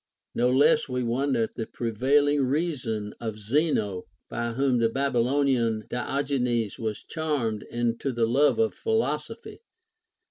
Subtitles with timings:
[0.33, 6.79] No less we wonder at the prevailing reason of Zeno, by whom the Babylonian Diogenes
[6.79, 9.59] was charmed into the love of philoso phy.